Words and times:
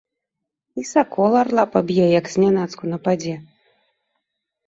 І 0.83 0.85
сакол 0.91 1.31
арла 1.41 1.65
паб'е, 1.75 2.07
як 2.19 2.25
знянацку 2.35 2.83
нападзе. 2.93 3.35